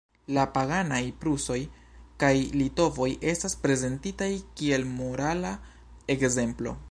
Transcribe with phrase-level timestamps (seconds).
[0.35, 1.57] La paganaj prusoj
[2.23, 4.31] kaj litovoj estas prezentitaj
[4.61, 5.55] kiel morala
[6.17, 6.79] ekzemplo.